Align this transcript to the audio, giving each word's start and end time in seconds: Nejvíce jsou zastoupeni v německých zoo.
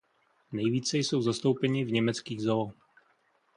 Nejvíce 0.51 0.97
jsou 0.97 1.21
zastoupeni 1.21 1.85
v 1.85 1.91
německých 1.91 2.41
zoo. 2.41 2.71